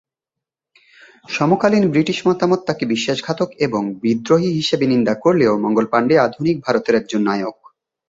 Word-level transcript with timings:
সমকালীন 1.29 1.85
ব্রিটিশ 1.89 2.17
মতামত 2.27 2.59
তাকে 2.67 2.83
বিশ্বাসঘাতক 2.85 3.49
এবং 3.65 3.81
বিদ্রোহী 4.01 4.49
হিসাবে 4.59 4.85
নিন্দা 4.87 5.13
করলেও 5.23 5.53
মঙ্গল 5.63 5.85
পাণ্ডে 5.91 6.15
আধুনিক 6.19 6.55
ভারতের 6.65 6.93
একজন 6.95 7.21
নায়ক। 7.27 7.57